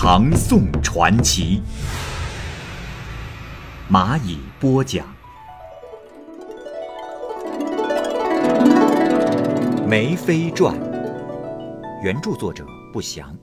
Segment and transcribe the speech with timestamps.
[0.00, 1.60] 唐宋传奇》，
[3.92, 5.04] 蚂蚁播讲
[9.88, 10.72] 《梅妃传》，
[12.04, 13.36] 原著作者不详。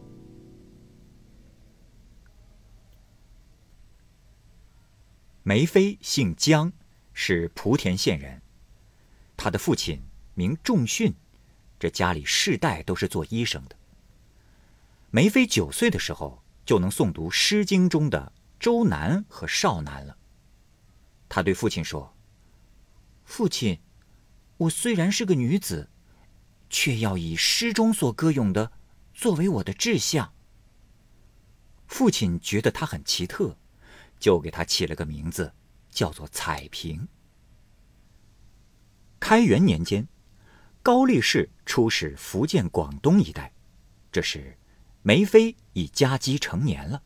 [5.44, 6.72] 梅妃姓姜，
[7.12, 8.42] 是莆田县人，
[9.36, 10.02] 她的父亲。
[10.36, 11.14] 名仲训，
[11.78, 13.76] 这家里世代都是做医生的。
[15.12, 20.18] 梅妃九岁的时候就能诵读《诗经》中的《周南》和《少南》了。
[21.30, 22.16] 他对父亲说
[23.24, 23.80] ：“父亲，
[24.58, 25.90] 我虽然是个女子，
[26.70, 28.72] 却要以诗中所歌咏的
[29.14, 30.34] 作为我的志向。”
[31.88, 33.58] 父亲觉得她很奇特，
[34.20, 35.54] 就给她起了个名字，
[35.92, 37.08] 叫做彩屏。
[39.20, 40.08] 开元年间。
[40.82, 43.52] 高力士出使福建、广东一带，
[44.12, 44.56] 这是
[45.08, 47.04] 梅妃已佳姬成年了。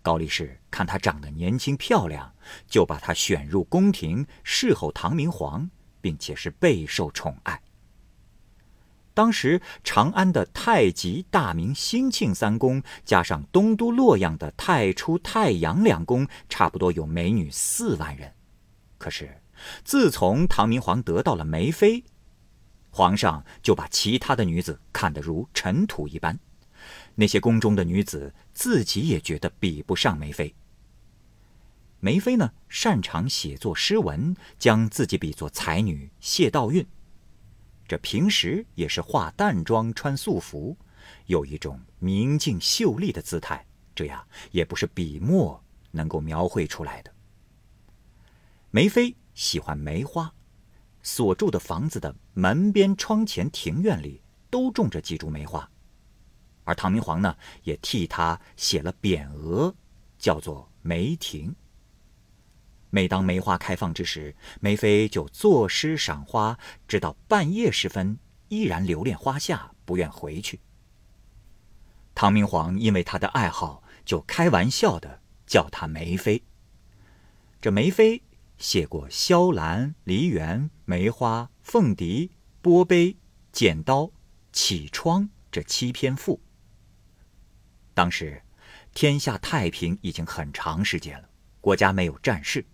[0.00, 2.32] 高力士看她长得年轻漂亮，
[2.68, 5.68] 就把她选入宫廷侍候唐明皇，
[6.00, 7.60] 并且是备受宠爱。
[9.12, 18.32] 当时长安的太极、大明、兴庆三宫，加上东都洛阳的太初、太阳两宫，差不多有美女四万人。
[18.98, 19.42] 可是
[19.82, 22.04] 自从唐明皇得到了梅妃，
[22.90, 26.38] 皇上就把其他的女子看得如尘土一般，
[27.14, 30.54] 那些宫中的女子自己也觉得比不上梅妃。
[32.00, 36.86] 梅妃呢，擅长写作诗文，将自己比作才女谢道韫。
[37.88, 40.76] 这平时也是化淡妆、穿素服，
[41.26, 47.12] 有一种明净秀丽的姿态，这样也不是笔墨能够描绘出来的。
[48.70, 50.32] 梅妃喜欢梅花。
[51.02, 55.70] 所住的房子的门边、窗前、庭院里都种着几株梅花，
[56.66, 59.74] 而唐明皇呢，也替他写了匾额，
[60.18, 61.56] 叫做梅亭。
[62.90, 68.18] 每当梅花开放之时，梅妃就作诗赏花，直到半夜时分，
[68.48, 70.60] 依然留恋花下，不愿回去。
[72.14, 76.42] 唐明皇因为他的爱好，就开玩笑的叫他梅妃。
[77.60, 78.22] 这梅妃。
[78.58, 82.30] 写过萧兰、梨园、梅花、凤笛、
[82.62, 83.18] 波杯、
[83.52, 84.10] 剪刀、
[84.50, 86.40] 绮窗这七篇赋。
[87.96, 88.42] 当时，
[88.92, 91.30] 天下太平已经很长时间了，
[91.62, 92.66] 国家没有战事，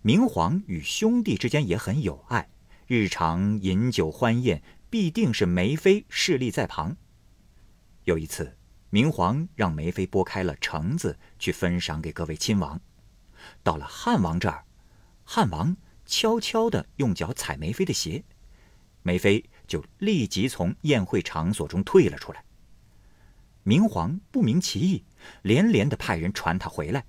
[0.00, 2.48] 明皇与兄弟之间也很友爱，
[2.86, 6.96] 日常饮酒欢宴，必定是梅妃侍立在旁。
[8.04, 8.56] 有一次，
[8.88, 12.80] 明皇让梅妃拨开了橙子去分赏给各位亲王，
[13.62, 14.64] 到了汉王这儿。
[15.22, 18.24] 汉王悄悄地用脚踩梅妃的鞋，
[19.02, 22.42] 梅妃就立即从宴会场所中退了出来。
[23.68, 25.02] 明皇不明其意，
[25.42, 27.04] 连连的派人传他回来。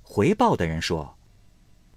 [0.00, 1.18] 回报的人说：“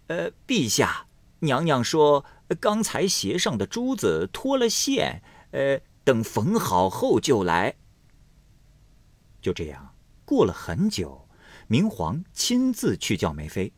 [0.07, 1.07] 呃，陛下，
[1.39, 2.25] 娘娘说
[2.59, 7.75] 刚才鞋上的珠子脱了线，呃，等缝好后就来。”
[9.41, 11.29] 就这样过了很久，
[11.67, 13.71] 明皇亲自去叫梅妃。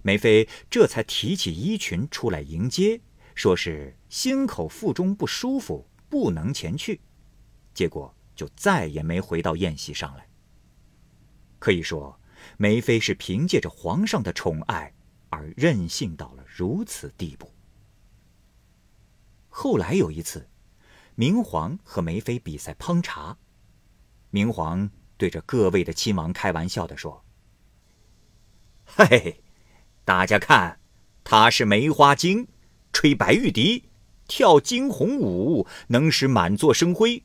[0.00, 3.02] 梅妃这才提起衣裙出来迎接，
[3.34, 7.02] 说是心口腹中不舒服，不能前去。
[7.74, 10.28] 结果就再也没回到宴席上来。
[11.58, 12.20] 可以说，
[12.56, 14.94] 梅妃是凭借着皇上的宠爱
[15.28, 17.52] 而任性到了如此地步。
[19.48, 20.48] 后来有一次，
[21.16, 23.36] 明皇和梅妃比赛烹茶，
[24.30, 27.24] 明皇对着各位的亲王开玩笑的说
[28.86, 29.42] ：“嘿嘿。”
[30.06, 30.78] 大家看，
[31.24, 32.46] 他是梅花精，
[32.92, 33.90] 吹白玉笛，
[34.28, 37.24] 跳惊鸿舞，能使满座生辉。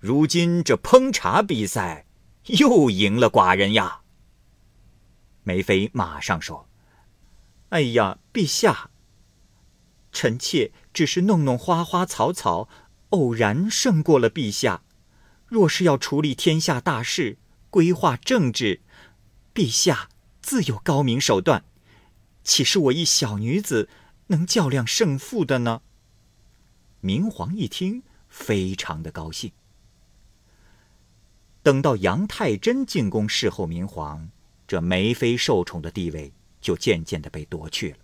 [0.00, 2.06] 如今这烹茶比赛，
[2.44, 4.02] 又赢了寡人呀。
[5.42, 6.68] 梅妃马上说
[7.70, 8.90] ：“哎呀，陛下，
[10.12, 12.68] 臣妾只是弄弄花花草草，
[13.10, 14.82] 偶然胜过了陛下。
[15.46, 18.82] 若是要处理天下大事，规划政治，
[19.52, 20.08] 陛下
[20.40, 21.64] 自有高明手段。”
[22.44, 23.88] 岂是我一小女子
[24.28, 25.82] 能较量胜负的呢？
[27.00, 29.50] 明皇一听，非常的高兴。
[31.68, 34.26] 等到杨太真进宫侍候明皇，
[34.66, 36.32] 这梅妃受宠的地位
[36.62, 37.98] 就渐渐的被夺去了。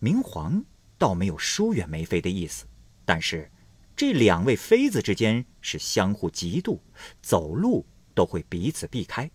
[0.00, 0.64] 明皇
[0.98, 2.66] 倒没有疏远梅妃的意思，
[3.04, 3.48] 但是
[3.94, 6.80] 这两位妃子之间是相互嫉妒，
[7.22, 9.30] 走路都会彼此避开。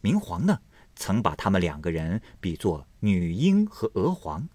[0.00, 0.60] 明皇呢，
[0.94, 4.48] 曾把他们两个人比作女英和娥皇。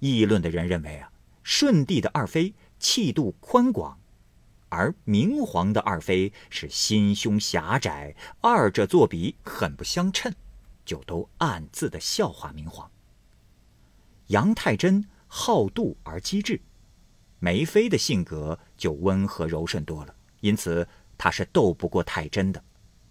[0.00, 1.12] 议论的人认为啊，
[1.44, 3.96] 顺帝的二妃气度宽广。
[4.68, 10.34] 而明皇的二妃是心胸狭窄，二者作比很不相称，
[10.84, 12.90] 就都暗自的笑话明皇。
[14.26, 16.60] 杨太真好妒而机智，
[17.38, 20.86] 梅妃的性格就温和柔顺多了，因此
[21.16, 22.62] 她是斗不过太真的，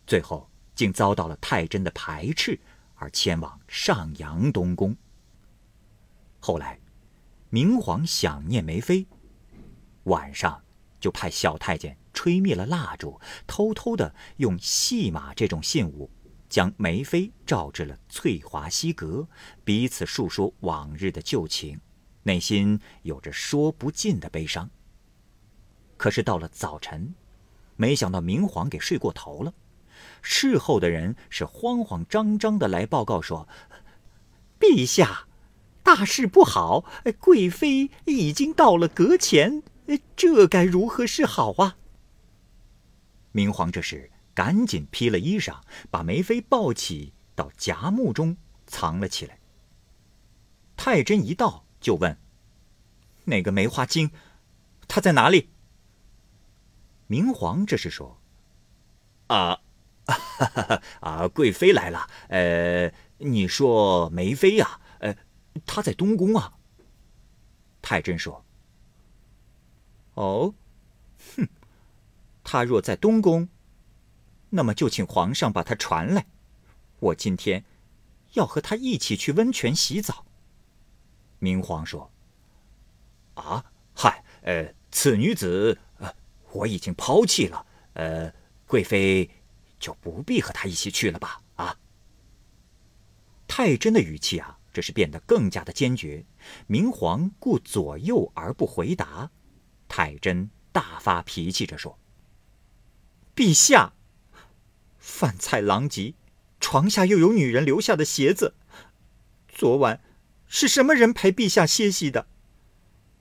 [0.06, 2.60] 最后竟遭到了太真的排斥，
[2.96, 4.96] 而迁往上阳东宫。
[6.42, 6.78] 后来，
[7.50, 9.08] 明皇想念梅妃，
[10.04, 10.65] 晚上。
[11.06, 16.10] 就派小太监吹灭了蜡烛，偷偷的用戏马这种信物，
[16.50, 19.28] 将梅妃召至了翠华西阁，
[19.64, 21.80] 彼此述说往日的旧情，
[22.24, 24.68] 内心有着说不尽的悲伤。
[25.96, 27.14] 可是到了早晨，
[27.76, 29.54] 没想到明皇给睡过头了，
[30.24, 33.48] 侍候的人是慌慌张张的来报告说
[34.60, 35.28] ：“陛下，
[35.84, 36.84] 大事不好，
[37.20, 39.62] 贵妃已经到了阁前。”
[40.16, 41.78] 这该如何是好啊？
[43.32, 45.62] 明皇这时赶紧披了衣裳，
[45.92, 49.40] 把梅妃抱起到夹木中藏了起来。
[50.78, 52.18] 太真一到就问
[53.26, 54.12] ：“那个梅花精，
[54.88, 55.50] 她在哪里？”
[57.08, 58.22] 明皇这是说
[59.28, 59.60] ：“啊，
[61.02, 62.10] 啊，贵妃来了。
[62.30, 64.80] 呃，你说梅妃呀？
[65.00, 65.16] 呃，
[65.66, 66.54] 她在东宫啊。”
[67.84, 68.45] 太真说。
[70.16, 70.54] 哦，
[71.36, 71.48] 哼，
[72.44, 73.48] 他若在东宫，
[74.50, 76.26] 那么就请皇上把他传来。
[77.00, 77.64] 我今天
[78.34, 80.26] 要和他一起去温泉洗澡。
[81.40, 82.12] 明皇说
[83.36, 86.14] ：“啊，嗨，呃，此女子，呃，
[86.54, 87.66] 我已经抛弃了。
[87.94, 88.34] 呃，
[88.66, 89.30] 贵妃
[89.80, 91.42] 就不必和他一起去了吧？
[91.56, 91.78] 啊。”
[93.48, 96.26] 太真的语气啊，这是变得更加的坚决。
[96.68, 99.30] 明皇顾左右而不回答。
[99.88, 101.98] 太真大发脾气着说
[103.36, 103.94] ：“陛下，
[104.98, 106.16] 饭菜狼藉，
[106.60, 108.56] 床下又有女人留下的鞋子。
[109.48, 110.02] 昨晚
[110.48, 112.28] 是什么人陪陛下歇息的？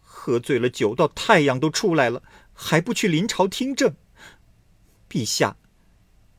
[0.00, 2.22] 喝醉了酒，到太阳都出来了，
[2.52, 3.94] 还不去临朝听政？
[5.08, 5.56] 陛下，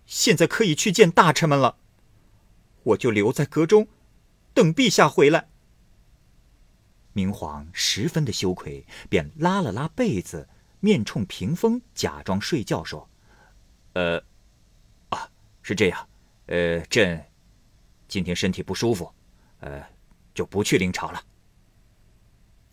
[0.05, 1.77] 现在可以去见大臣们了。
[2.83, 3.87] 我就留在阁中，
[4.53, 5.49] 等陛下回来。”
[7.15, 10.49] 明皇十分的羞愧，便拉了拉被子，
[10.81, 13.09] 面冲屏风，假装睡觉，说
[13.95, 14.21] ：“呃，
[15.07, 15.31] 啊，
[15.61, 16.09] 是这样，
[16.47, 17.25] 呃，朕
[18.09, 19.09] 今天身体不舒服，
[19.61, 19.81] 呃，
[20.33, 21.23] 就不去临朝了。”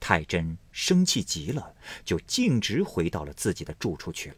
[0.01, 4.37] 太真生气极了，就径直回到了自己的住处去了。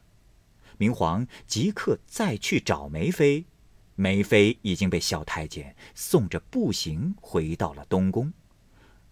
[0.77, 3.47] 明皇即刻再去找梅妃，
[3.95, 8.31] 梅妃已经被小太监送着步行回到了东宫。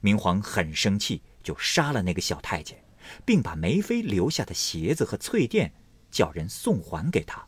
[0.02, 2.84] 明皇很生气，就杀了那个小太监，
[3.24, 5.72] 并把梅妃留下的鞋子和翠垫
[6.10, 7.46] 叫人送还给他。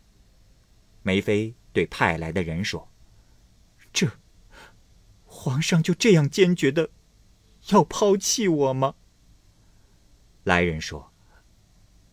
[1.02, 2.88] 梅妃对派来的人说
[3.92, 4.08] ：“这
[5.24, 6.90] 皇上就这样坚决的
[7.70, 8.94] 要抛弃我吗？”
[10.44, 11.12] 来人说：“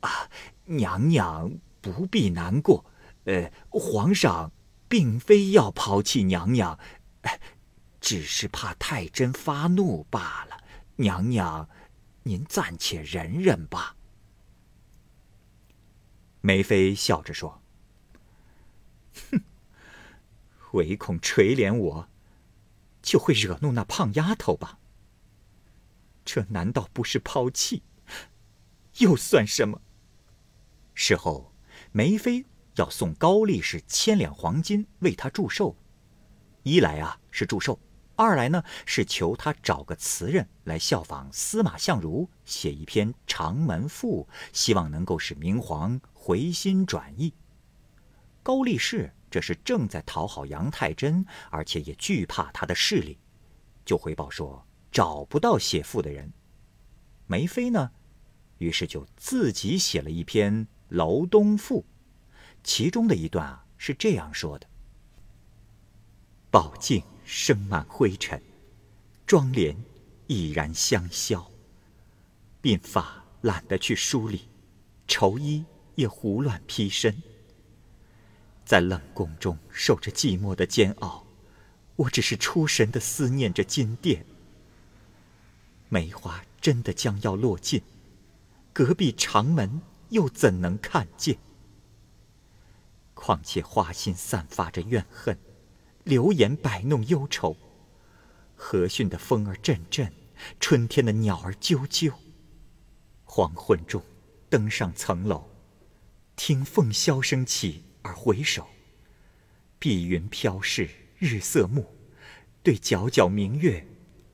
[0.02, 0.30] 啊，
[0.66, 2.84] 娘娘不必难过，
[3.26, 4.52] 呃，皇上
[4.90, 6.80] 并非要抛弃娘娘。”
[8.12, 10.62] 只是怕太真发怒罢了，
[10.98, 11.70] 娘娘，
[12.24, 13.96] 您暂且忍忍吧。
[16.42, 17.64] 梅妃笑着说
[19.32, 19.42] ：“哼，
[20.74, 22.10] 唯恐垂怜我，
[23.02, 24.78] 就会惹怒那胖丫头吧。
[26.26, 27.82] 这难道不是抛弃？
[28.98, 29.82] 又算什么？”
[30.94, 31.54] 事后，
[31.94, 32.44] 梅妃
[32.76, 35.78] 要送高力士千两黄金为他祝寿，
[36.64, 37.80] 一来啊是祝寿。
[38.22, 47.34] 二来呢，是求他找个词人来效仿司马相如，写一篇《长门赋》，希望能够使明皇回心转意。
[48.44, 53.18] 高力士这是正在讨好杨太真，而且也惧怕他的势力，
[53.84, 56.32] 就回报说找不到写赋的人。
[57.26, 57.90] 梅妃呢，
[58.60, 61.82] 于是就自己写了一篇《楼东赋》，
[62.64, 64.68] 其中的一段啊是这样说的
[66.52, 68.42] ：“宝镜。”生满灰尘，
[69.26, 69.74] 妆奁
[70.28, 71.50] 已然香消。
[72.62, 74.50] 鬓发懒得去梳理，
[75.08, 75.64] 绸衣
[75.96, 77.24] 也胡乱披身。
[78.66, 81.26] 在冷宫中受着寂寞的煎熬，
[81.96, 84.26] 我只是出神的思念着金殿。
[85.88, 87.82] 梅花真的将要落尽，
[88.74, 91.38] 隔壁长门又怎能看见？
[93.14, 95.38] 况且花心散发着怨恨，
[96.04, 97.56] 流言摆弄忧愁。
[98.56, 100.14] 和煦的风儿阵阵，
[100.60, 102.14] 春天的鸟儿啾啾。
[103.24, 104.04] 黄昏中，
[104.50, 105.50] 登上层楼，
[106.36, 108.68] 听凤箫声起而回首，
[109.80, 111.86] 碧云飘逝，日色暮，
[112.62, 113.88] 对皎皎明月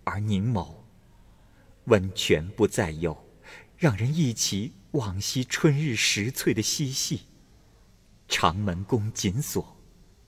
[0.04, 0.76] 而凝眸。
[1.86, 3.26] 温泉不再有，
[3.78, 7.28] 让人忆起往昔春日时翠的嬉戏。
[8.28, 9.78] 长门宫紧锁，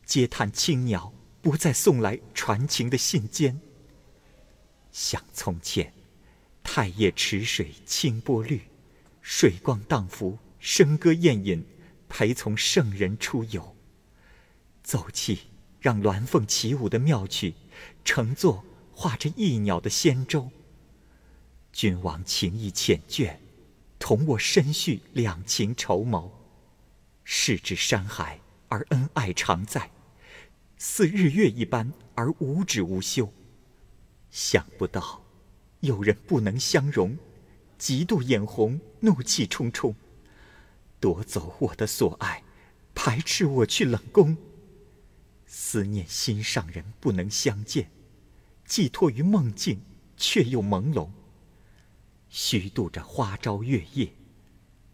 [0.05, 3.57] 嗟叹青鸟不再送来传情的信笺。
[4.91, 5.93] 想从前，
[6.63, 8.61] 太液池水清波绿，
[9.21, 11.65] 水光荡浮，笙歌宴饮，
[12.07, 13.75] 陪从圣人出游。
[14.83, 15.41] 奏起
[15.79, 17.53] 让鸾凤起舞的妙曲，
[18.03, 20.51] 乘坐画着翼鸟的仙舟。
[21.71, 23.37] 君王情意缱绻，
[23.99, 26.31] 同我深续两情绸缪。
[27.23, 29.91] 世至山海而恩爱常在，
[30.81, 33.31] 似日月一般而无止无休。
[34.31, 35.21] 想不到，
[35.81, 37.17] 有人不能相容，
[37.77, 39.93] 嫉妒眼红，怒气冲冲，
[41.01, 42.43] 夺走我的所爱，
[42.95, 44.37] 排斥我去冷宫。
[45.45, 47.91] 思念心上人不能相见，
[48.65, 49.81] 寄托于梦境，
[50.15, 51.09] 却又朦胧。
[52.29, 54.13] 虚度着花朝月夜，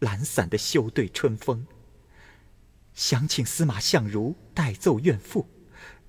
[0.00, 1.64] 懒散的休对春风。
[2.92, 5.46] 想请司马相如代奏怨妇，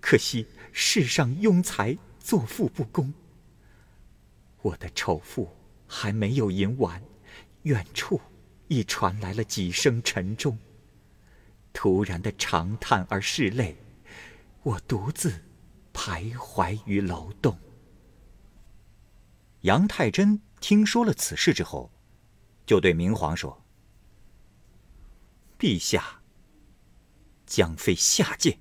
[0.10, 1.98] 可惜世上庸才。
[2.18, 3.14] 作赋不公，
[4.62, 5.54] 我的愁妇
[5.86, 7.02] 还没有吟完，
[7.64, 8.20] 远处
[8.68, 10.58] 已传来了几声沉重。
[11.74, 13.78] 突然的长叹而拭泪，
[14.64, 15.42] 我独自
[15.94, 17.58] 徘徊于楼洞。
[19.62, 21.92] 杨太真听说了此事之后，
[22.66, 23.66] 就对明皇说
[25.60, 26.22] ：“陛下
[27.46, 28.60] 将妃下贱，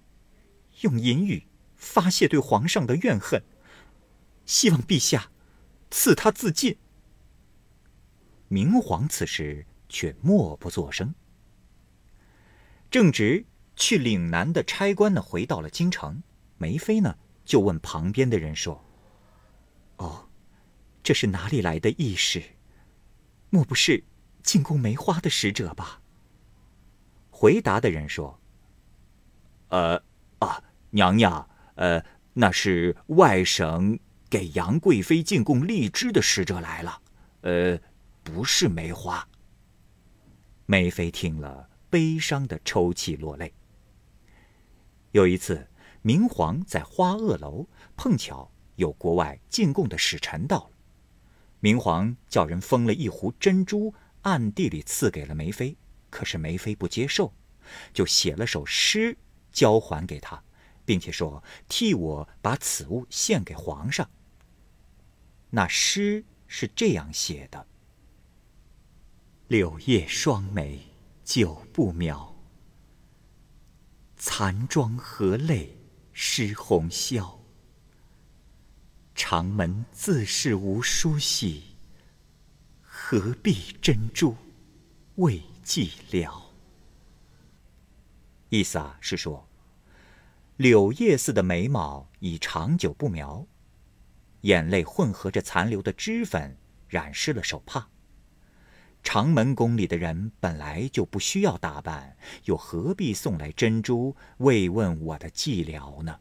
[0.82, 3.42] 用淫语发泄对皇上的怨恨。”
[4.46, 5.30] 希望陛下
[5.90, 6.78] 赐他自尽。
[8.48, 11.14] 明皇此时却默不作声。
[12.88, 16.22] 正值去岭南的差官呢，回到了京城，
[16.58, 18.84] 梅妃呢就问旁边的人说
[19.98, 20.28] ：“哦，
[21.02, 22.40] 这是哪里来的义士？
[23.50, 24.04] 莫不是
[24.44, 26.00] 进贡梅花的使者吧？”
[27.30, 28.40] 回答的人说
[29.70, 30.00] ：“呃，
[30.38, 37.00] 啊，娘娘，呃，那是外省。”给杨贵妃进贡荔枝的使者来了，
[37.42, 37.78] 呃，
[38.24, 39.26] 不是梅花。
[40.66, 43.54] 梅妃听了，悲伤的抽泣落泪。
[45.12, 45.68] 有一次，
[46.02, 50.70] 明皇在花萼楼碰巧有国外进贡的使臣到了，
[51.60, 55.76] 明皇叫人封了一壶珍珠，暗地里赐给了梅妃，
[56.10, 57.32] 可是梅妃不接受，
[57.92, 59.16] 就写了首诗
[59.52, 60.42] 交还给他，
[60.86, 64.08] 并且说替我把此物献给皇上。
[65.50, 67.66] 那诗是这样写的
[69.48, 70.80] ：“柳叶双眉
[71.24, 72.34] 久不描，
[74.16, 75.76] 残妆何泪
[76.12, 77.38] 湿红绡。
[79.14, 81.76] 长门自是无书系，
[82.82, 84.36] 何必珍珠
[85.16, 86.42] 未寂寥？”
[88.50, 89.48] 意思啊是说，
[90.56, 93.46] 柳叶似的眉毛已长久不描。
[94.42, 96.56] 眼泪混合着残留的脂粉，
[96.88, 97.88] 染湿了手帕。
[99.02, 106.20] 长门宫里的人本来就不需要打扮，又何必送来珍珠慰问我的寂寥呢？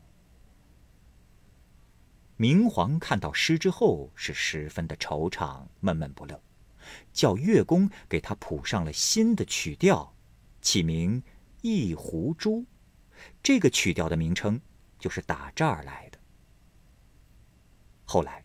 [2.35, 6.41] 明皇看到诗之后，是十分的惆怅，闷闷不乐，
[7.13, 10.13] 叫乐工给他谱上了新的曲调，
[10.61, 11.21] 起名
[11.61, 12.61] 《一壶珠》。
[13.44, 14.60] 这个曲调的名称
[15.00, 16.20] 就是打这儿来的。
[18.05, 18.44] 后来，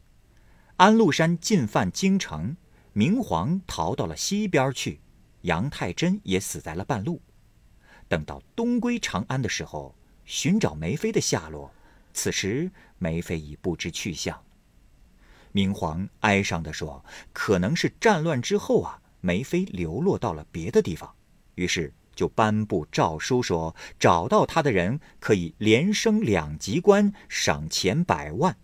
[0.76, 2.56] 安禄山进犯京城，
[2.92, 5.00] 明皇逃到了西边去，
[5.42, 7.20] 杨太真也死在了半路。
[8.08, 9.94] 等到东归长安的时候，
[10.24, 11.72] 寻找梅妃的下落，
[12.12, 14.42] 此时梅妃已不知去向。
[15.52, 21.14] 明皇哀伤地说：“可能是战乱之后啊，梅妃流落到了别的地方。”
[21.56, 28.56] 于是就颁布诏书说：“找到他的人可以连升两级官，赏钱百万。”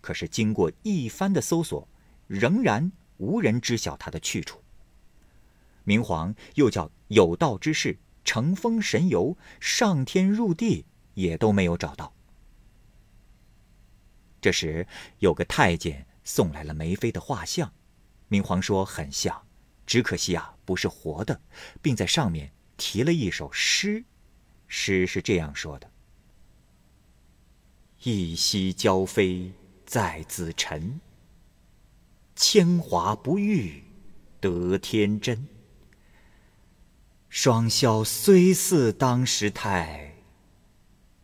[0.00, 1.88] 可是经过一番的搜索，
[2.26, 4.62] 仍然无人知晓他的去处。
[5.84, 12.12] 明皇又叫有道之士乘风神游，上天入地，也都没有找到。
[14.40, 14.86] 这时
[15.18, 17.72] 有个太监送来了梅妃的画像，
[18.28, 19.42] 明皇说很像，
[19.90, 21.40] 只可惜啊不是活的，
[21.82, 24.04] 并在上面题了一首诗，
[24.68, 25.90] 诗是这样说的
[28.04, 29.50] ：“一夕娇飞
[29.84, 31.00] 在紫尘，
[32.36, 33.82] 铅华不遇
[34.40, 35.48] 得天真。
[37.28, 40.14] 双骁虽似当时态，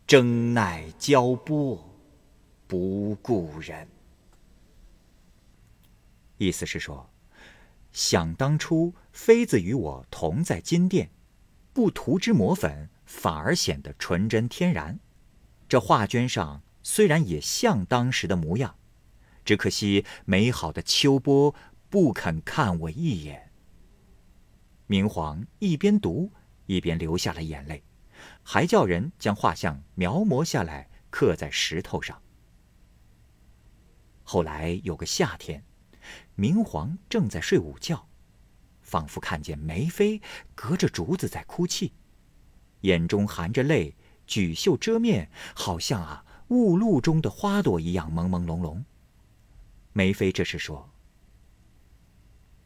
[0.05, 1.81] 争奈交波。”
[2.67, 3.87] 不顾人，
[6.37, 7.09] 意思是说，
[7.97, 11.09] 想当初妃子与我同在金殿，
[11.73, 14.99] 不涂脂抹粉，反而显得纯真天然。
[15.67, 18.75] 这画卷上虽然也像当时的模样，
[19.43, 21.55] 只可惜美好的秋波
[21.89, 23.51] 不肯看我一眼。
[24.85, 26.31] 明皇一边读
[26.67, 27.83] 一边流下了眼泪，
[28.43, 32.21] 还叫人将画像描摹下来，刻在石头上。
[34.21, 35.63] 后来有个夏天，
[36.35, 38.07] 明皇正在睡午觉，
[38.81, 40.21] 仿佛看见梅妃
[40.55, 41.93] 隔着竹子在哭泣，
[42.81, 43.95] 眼中含着泪，
[44.25, 48.83] 举袖遮面，好像啊雾露中的花朵一样朦朦胧胧。
[49.93, 50.89] 梅妃这时说：“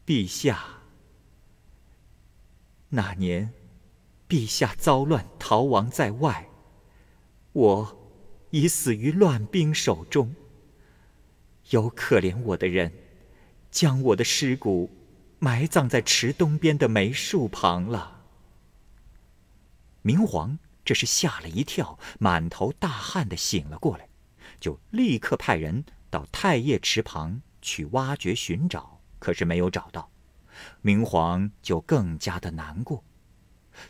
[0.04, 0.82] 陛下，
[2.90, 3.52] 那年，
[4.28, 6.48] 陛下遭乱逃亡在外，
[7.52, 8.10] 我
[8.50, 10.34] 已死于乱兵手中。”
[11.70, 12.92] 有可怜我的人，
[13.72, 14.88] 将我的尸骨
[15.40, 18.20] 埋葬在池东边的梅树旁了。
[20.02, 24.08] 明皇这是吓了一跳，满头大汗的醒了过来，
[24.60, 30.10] 就立刻派人到太液池旁去挖掘寻找，可是没有找到。
[30.82, 33.02] 明皇就更加的难过，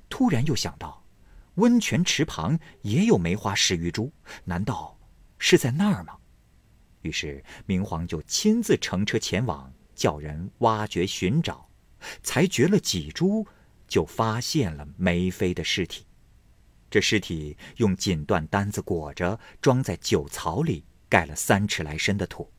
[0.09, 1.05] 突然又想到，
[1.57, 4.13] 温泉池旁也有梅花十余株，
[4.45, 4.97] 难道
[5.39, 6.19] 是在那儿吗？
[7.03, 11.69] 于是，明皇就亲自乘车前往，叫人挖掘寻找，
[12.23, 13.47] 才掘了几株，
[13.87, 16.07] 就发现了梅妃的尸体。
[16.91, 22.51] 这尸体用锦缎单子裹着，装在酒槽里，盖了三尺来深的土。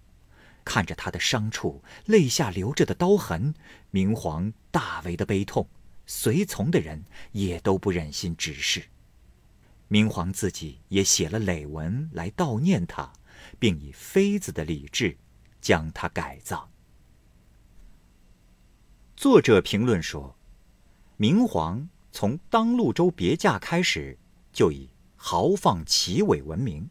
[0.66, 3.54] 看着他的伤处，泪下流着的刀痕，
[3.92, 5.68] 明皇大为的悲痛，
[6.06, 8.84] 随从的人也都不忍心直视。
[9.90, 13.12] 明皇自己也写了诔文来悼念他。
[13.60, 15.18] 并以妃子的礼制
[15.62, 16.70] 将他改造。
[19.16, 20.36] 作者评论说
[21.18, 24.18] ：“明皇从当陆州别驾开始，
[24.52, 26.90] 就以豪放奇伟闻名，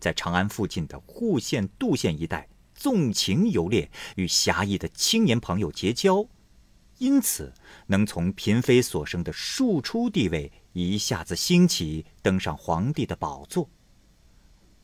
[0.00, 6.26] 在长安附近的户县、杜县一带纵情游猎，与侠义的青年朋友结交，
[6.98, 7.52] 因此
[7.86, 13.68] 能从嫔妃所生的庶出地位一下子兴起，登上皇帝的宝座。”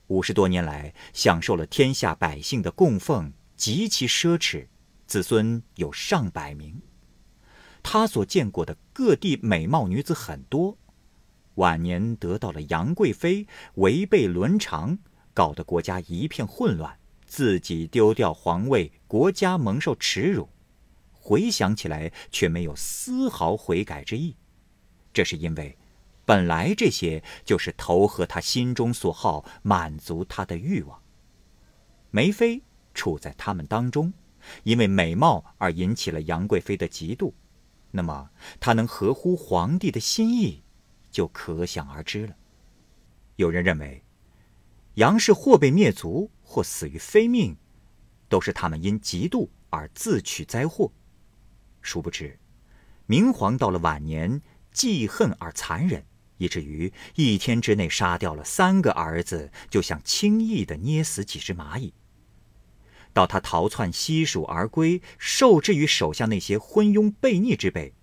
[0.09, 4.69] 五十多年来，享受了天下百姓的供奉，极其奢侈，
[5.07, 6.81] 子孙有上百名。
[7.83, 10.79] 他所见过的各地美貌女子很多，
[11.57, 14.99] 晚年得到了杨贵妃，违背伦常，
[15.35, 20.49] 搞得国家一片混乱，自己丢掉皇位，国家蒙受耻辱。
[21.13, 24.37] 回想起来，却没有丝毫悔改之意，
[25.13, 25.77] 这是因为。
[26.27, 31.01] 本来这些就是投合他心中所好，满足他的欲望。
[32.11, 32.63] 梅妃
[32.93, 34.13] 处在他们当中，
[34.65, 37.33] 因为美貌而引起了杨贵妃的嫉妒，
[37.93, 40.65] 那么她能合乎皇帝的心意，
[41.13, 42.35] 就可想而知了。
[43.37, 44.03] 有人认为，
[44.95, 47.57] 杨氏或被灭族，或死于非命，
[48.29, 50.91] 都是他们因嫉妒而自取灾祸。
[51.83, 52.41] 殊不知，
[53.07, 56.05] 明皇到了晚年，记恨而残忍。
[56.39, 61.93] 以至于一天之内杀掉了三个儿子，就像轻易的捏死几只蚂蚁。
[63.13, 67.95] 到他逃窜西蜀而归，受制于手下那些昏庸悖逆之辈，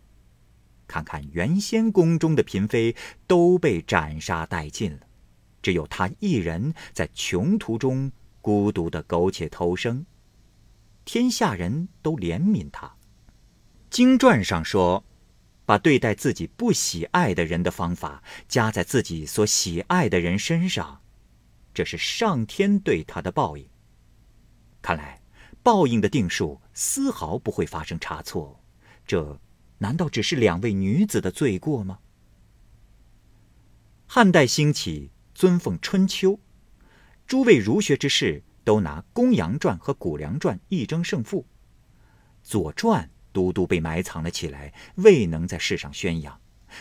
[0.87, 2.95] 看看原先宫中的嫔妃
[3.27, 4.99] 都被斩杀殆尽了，
[5.61, 10.05] 只有他一人在穷途中孤独的苟且偷生。
[11.05, 12.91] 天下人都怜悯他。
[13.89, 15.03] 经传上说。
[15.73, 21.01] 把对待自己不喜爱的人的方法加在自己所喜爱的人身上，
[21.73, 23.67] 这是上天对他的报应。
[24.83, 25.19] 看来，
[25.63, 28.63] 报应的定数丝毫不会发生差错。
[29.07, 29.39] 这
[29.79, 31.97] 难道只是两位女子的罪过吗？
[34.05, 36.39] 汉代兴起尊奉春秋，
[37.25, 41.47] 诸位儒学之士都拿《公羊传》和《谷梁传》一争胜负，
[42.47, 43.05] 《左传》。
[43.33, 46.39] 都督被埋藏了起来，未能在世上宣扬，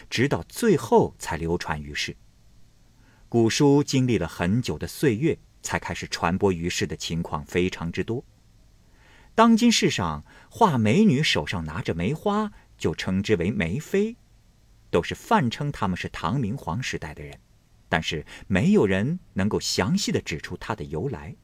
[0.09, 2.17] 直到最后才流传于世。
[3.29, 8.25] 古书经历了很久的岁月，才开始传播于世的情况非常之多。
[9.35, 14.17] 当今世上画美女手上拿着梅花，就称之为梅妃，
[14.91, 17.41] 都是泛称他们是唐明皇时代的人，
[17.89, 21.35] 但是没有人能够详细的指出它的由来。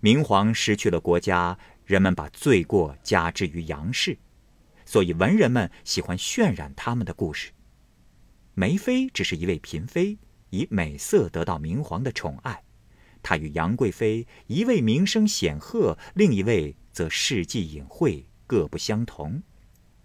[0.00, 4.18] 明皇失去了国家，人们把罪过加之于杨氏，
[4.84, 7.50] 所以文人们喜欢渲染他们的故事。
[8.52, 10.18] 梅妃只是一位嫔妃，
[10.50, 12.62] 以美色得到明皇的宠爱。
[13.22, 19.42] 她与杨贵妃，一位名声显赫，另一位则事迹隐晦，各不相同，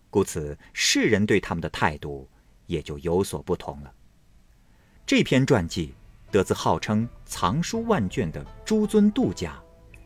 [0.10, 2.30] 故此世人对他们的态度
[2.66, 3.94] 也就有所不同了。
[5.06, 5.94] 这篇传记
[6.32, 9.62] 得自号称藏书万卷的朱尊度家，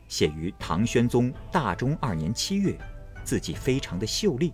[0.08, 2.78] 写于唐宣宗大中二年七月，
[3.24, 4.54] 字迹非常的秀丽，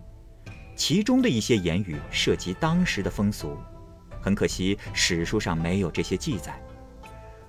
[0.76, 3.56] 其中的一些言语涉及当时的风俗，
[4.20, 6.60] 很可惜史书上没有这些记载。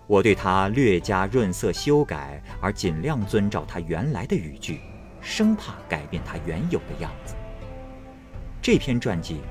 [0.07, 4.81] 我对它略加润色修改，而尽量遵照它原来的语句，
[5.19, 7.33] 生怕改变它原有的样子。
[8.61, 9.41] 这篇传记，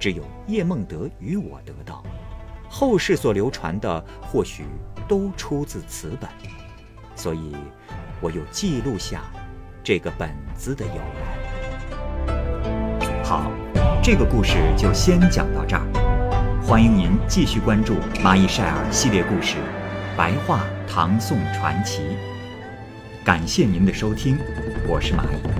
[0.00, 2.02] 只有叶梦得与我得到，
[2.68, 4.64] 后世所流传的或许
[5.06, 6.28] 都出自此本，
[7.14, 7.54] 所以，
[8.20, 9.22] 我又记录下
[9.82, 12.34] 这个本子的由来。
[13.24, 13.50] 好，
[14.02, 15.82] 这个故事就先讲到这儿，
[16.62, 19.56] 欢迎您继续关注蚂蚁晒尔系列故事。
[20.16, 22.02] 白话唐宋传奇，
[23.24, 24.36] 感谢您的收听，
[24.86, 25.59] 我是蚂蚁。